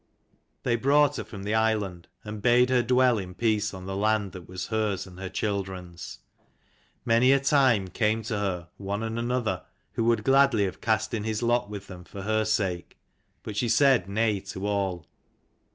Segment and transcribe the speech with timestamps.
[0.63, 4.31] They brought her from the island, and bade her dwell in peace on the land
[4.31, 6.17] that was hers and her children's.
[7.05, 9.61] Many a time came to her one and another
[9.93, 12.97] who would gladly have cast in his lot with them for her sake:
[13.43, 15.05] but she said nay to all.